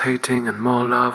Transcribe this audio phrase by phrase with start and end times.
[0.00, 1.14] Hating and more love.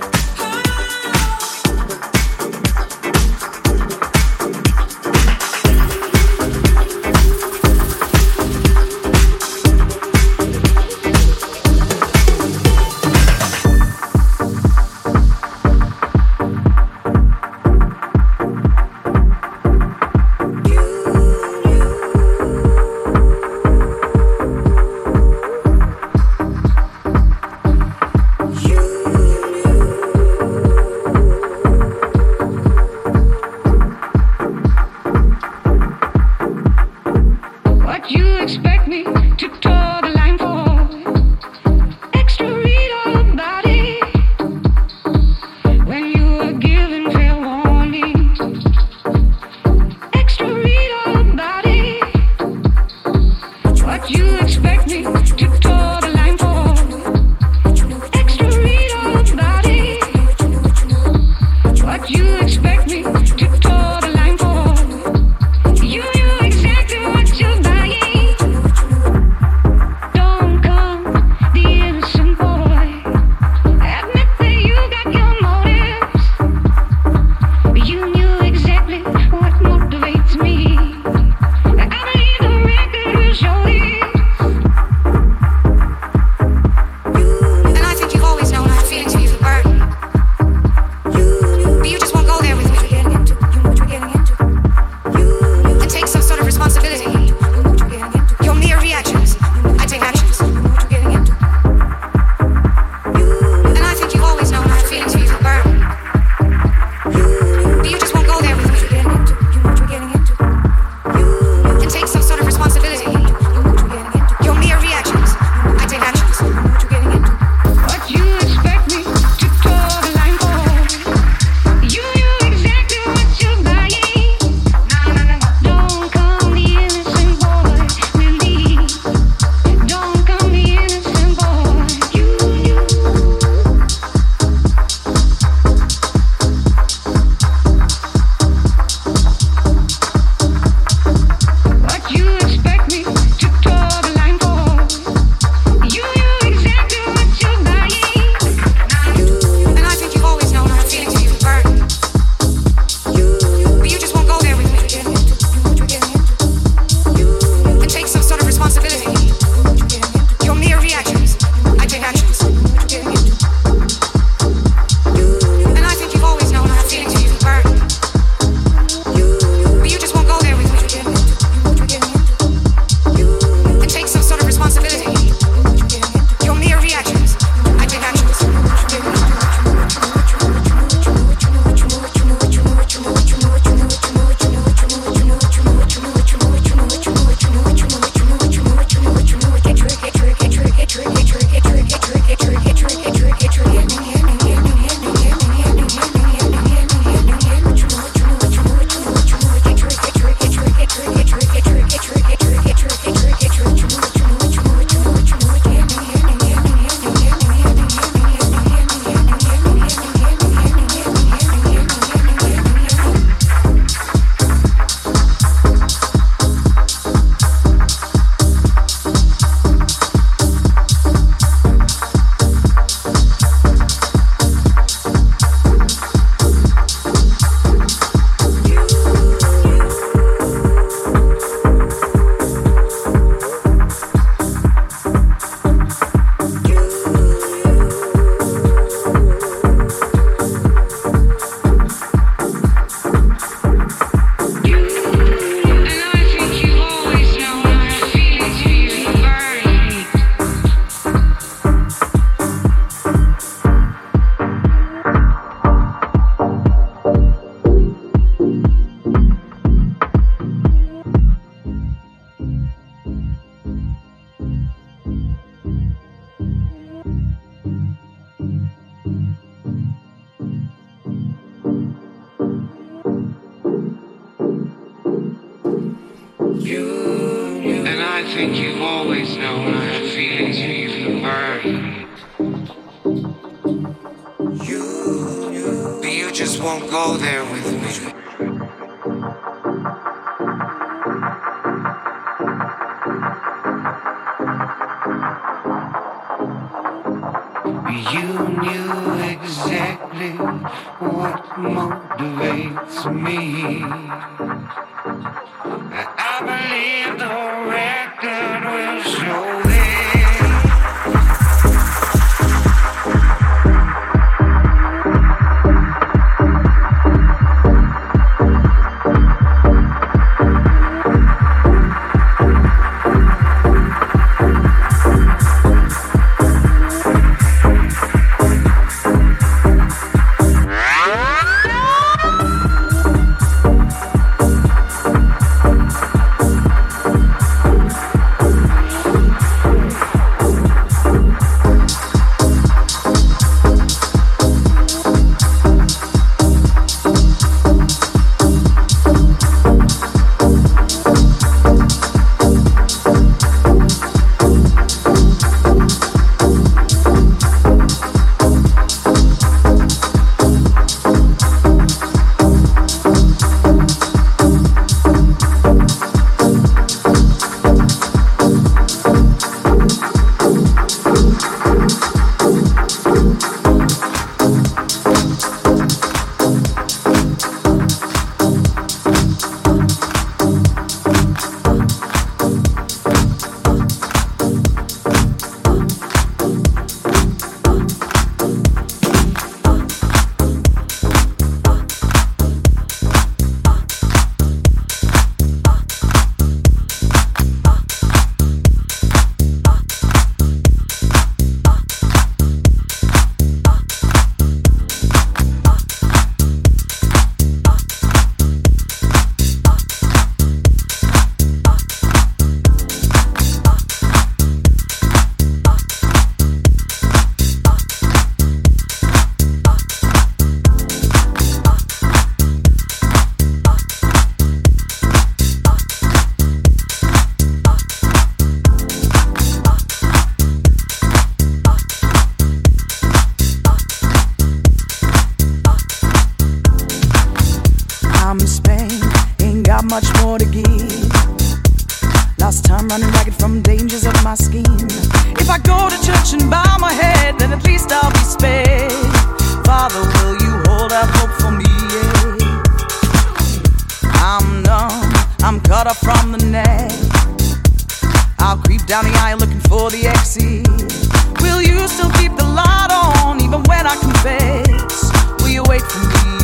[461.91, 465.11] still keep the light on even when I confess?
[465.41, 466.40] Will you wait for me?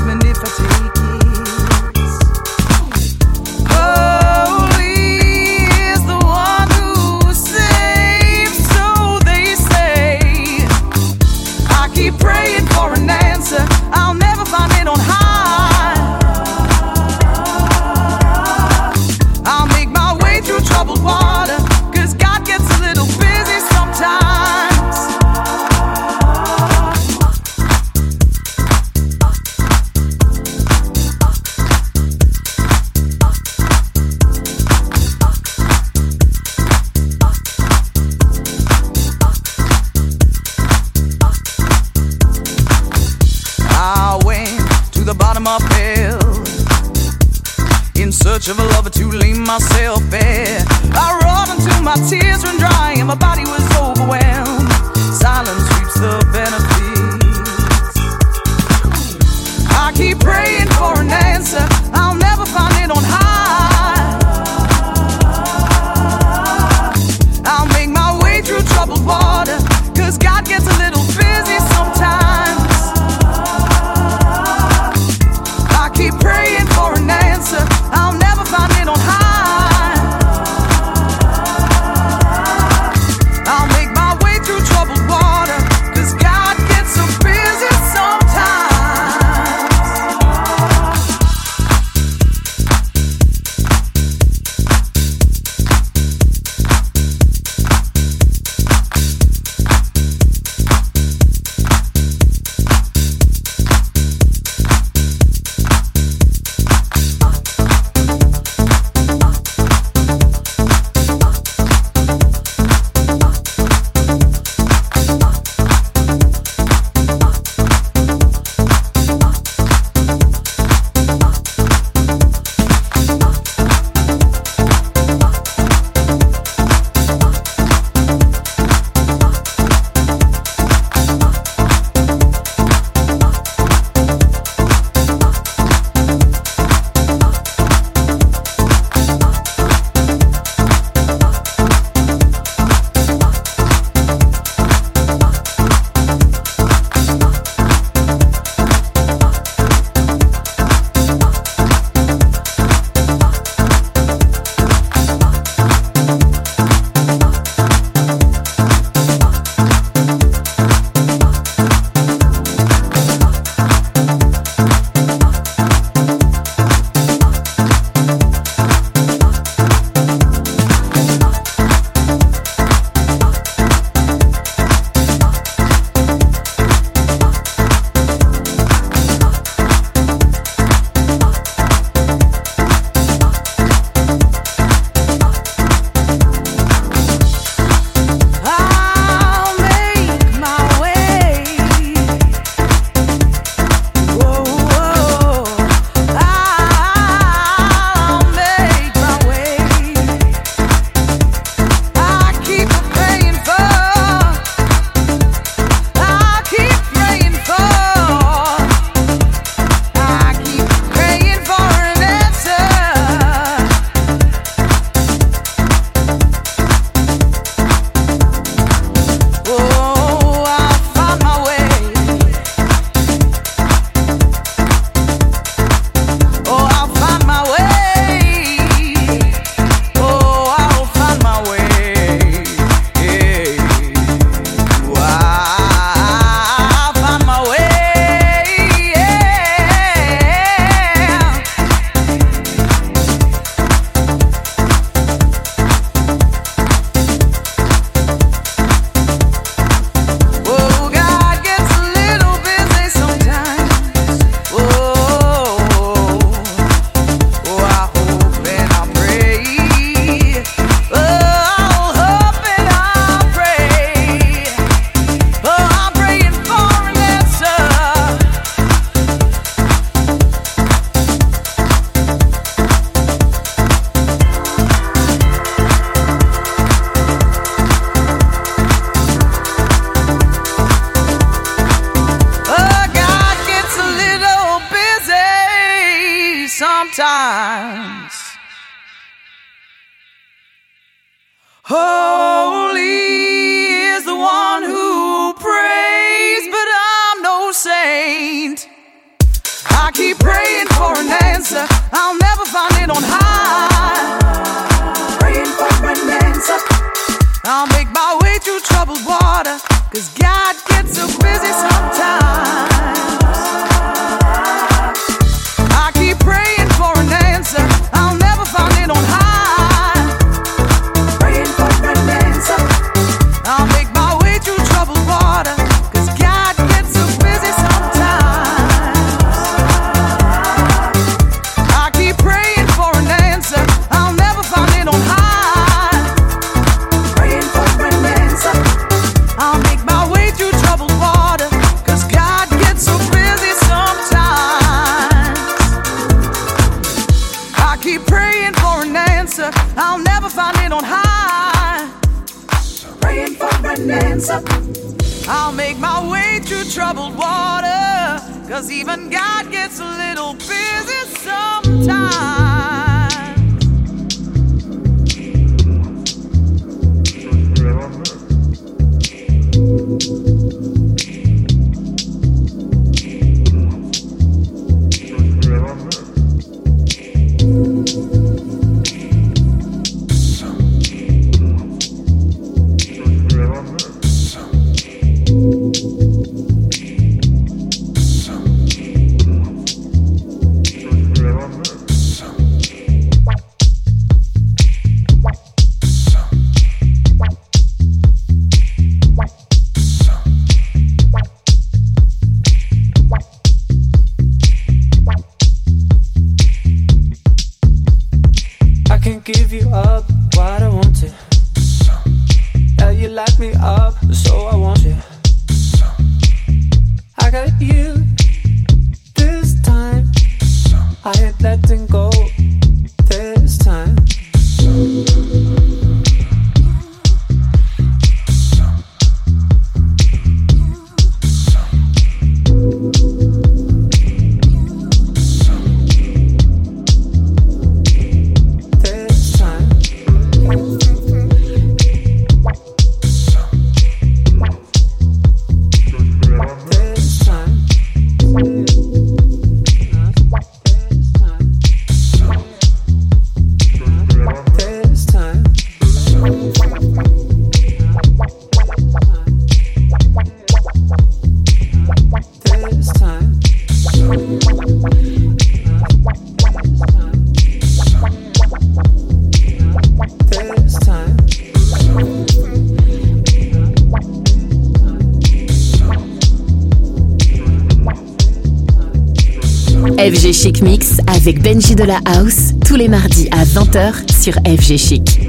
[480.33, 485.19] Chic Mix avec Benji de la House tous les mardis à 20h sur FG Chic.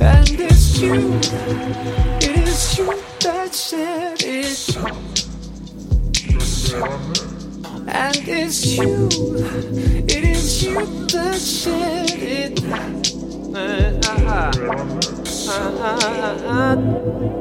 [0.00, 1.18] And it's you,
[2.20, 4.76] it is you that said it.
[7.88, 9.08] And it's you,
[10.06, 10.80] it is you
[12.16, 12.62] it.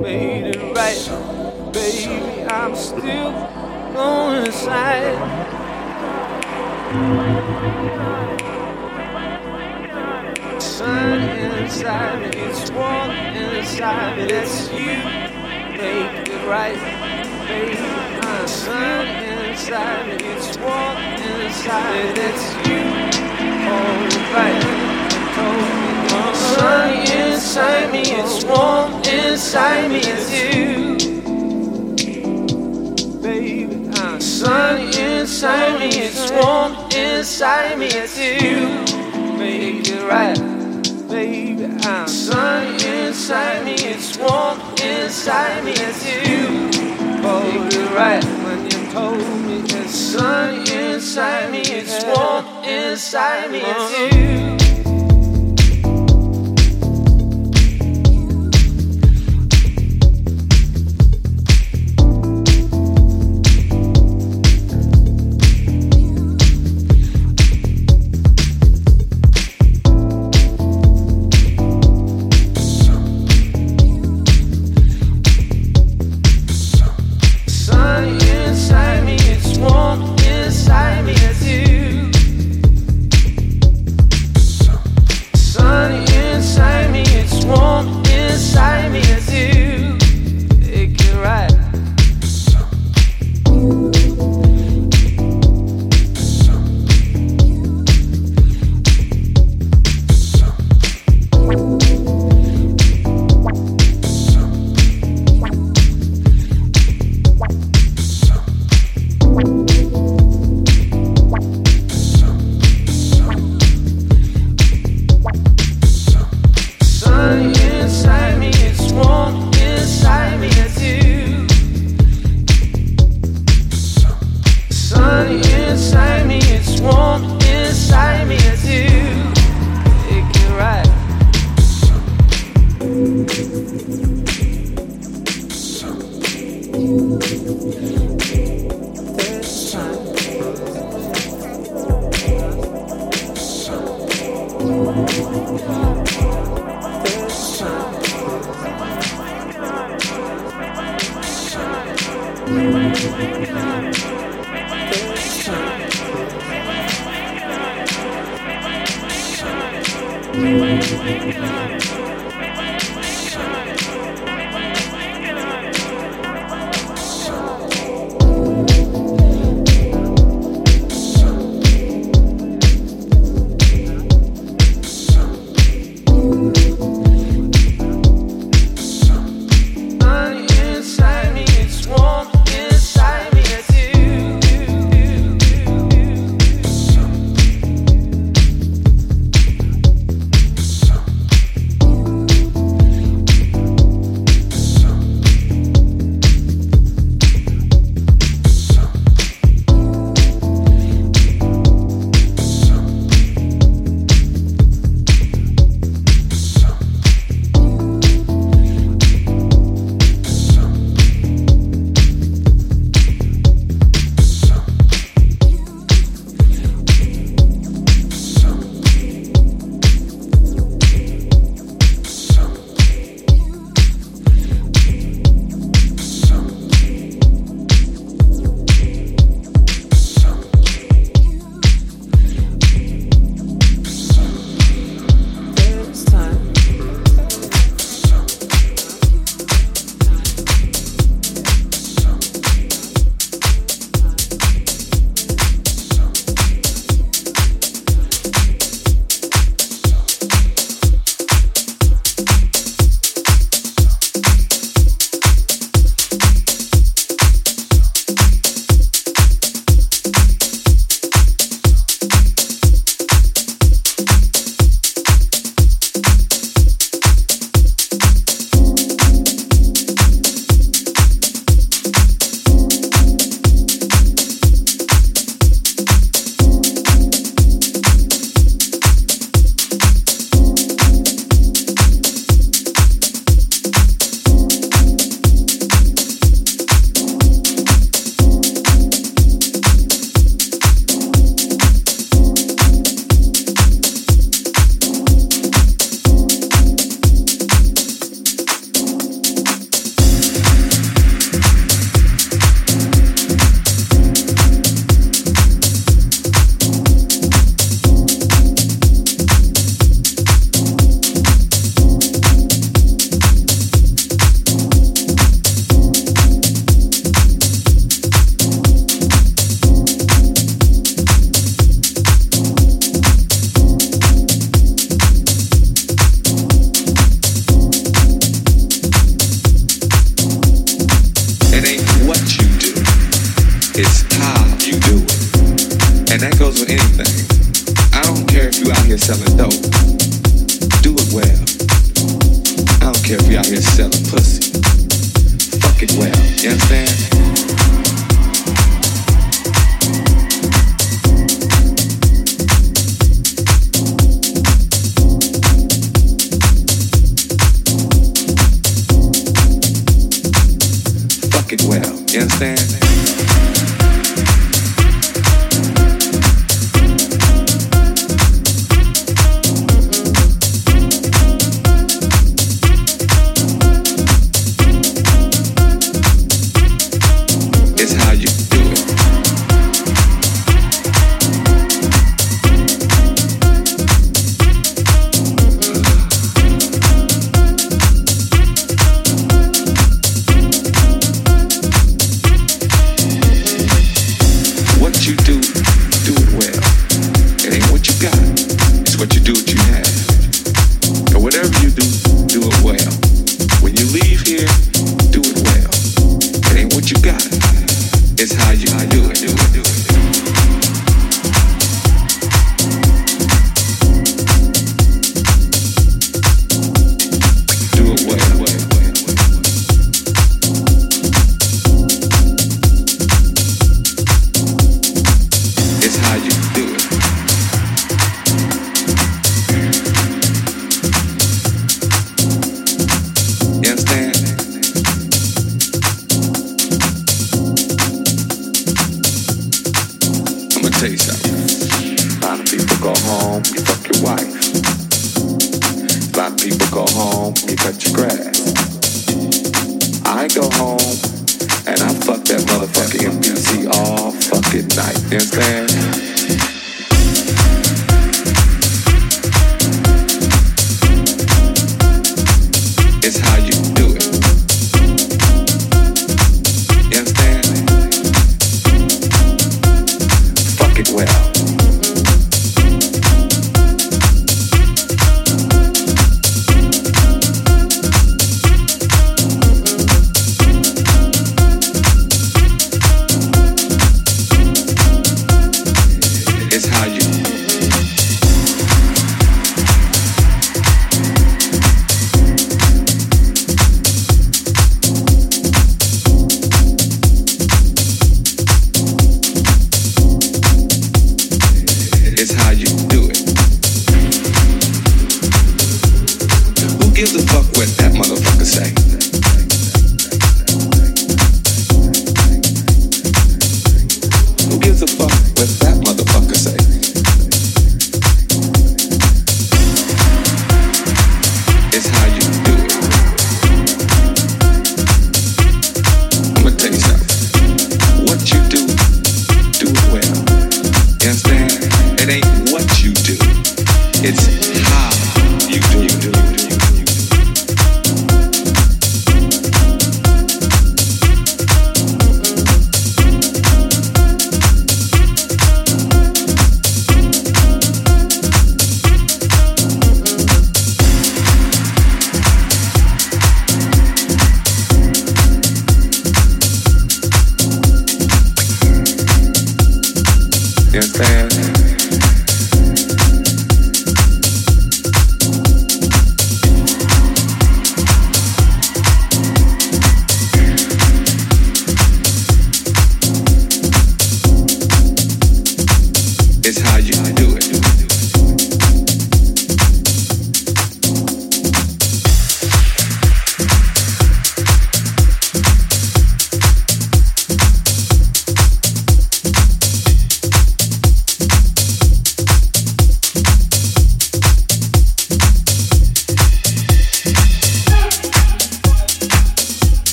[0.00, 2.44] Made it right, baby.
[2.50, 3.32] I'm still
[3.94, 5.53] going inside.
[10.60, 14.24] Sun inside me, it's warm inside me.
[14.26, 14.96] That's you,
[15.72, 16.78] make it right,
[17.48, 17.78] baby.
[18.20, 22.12] Uh, sun inside me, it's warm inside me.
[22.12, 22.80] That's you,
[23.72, 24.62] alright.
[26.36, 30.00] Sun inside me, it's warm inside me.
[30.04, 30.98] It's you,
[33.22, 33.88] baby.
[33.96, 36.83] Uh, sun inside me, it's warm
[37.24, 37.86] inside me.
[37.86, 38.68] It's you,
[39.38, 40.36] make it right
[41.08, 41.64] baby.
[41.84, 46.68] I'm sun inside me, it's warm inside me, it's you.
[47.22, 49.94] Hold it right when you told me it's.
[49.94, 54.43] Sun inside me, it's warm inside me, it's you.